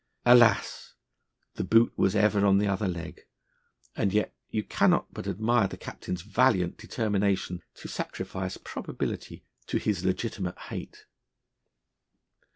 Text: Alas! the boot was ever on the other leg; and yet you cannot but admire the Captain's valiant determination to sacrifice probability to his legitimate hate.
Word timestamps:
Alas! 0.25 0.95
the 1.57 1.63
boot 1.63 1.93
was 1.95 2.15
ever 2.15 2.43
on 2.43 2.57
the 2.57 2.65
other 2.65 2.87
leg; 2.87 3.21
and 3.95 4.11
yet 4.11 4.33
you 4.49 4.63
cannot 4.63 5.13
but 5.13 5.27
admire 5.27 5.67
the 5.67 5.77
Captain's 5.77 6.23
valiant 6.23 6.75
determination 6.75 7.61
to 7.75 7.87
sacrifice 7.87 8.57
probability 8.57 9.45
to 9.67 9.77
his 9.77 10.03
legitimate 10.03 10.57
hate. 10.57 11.05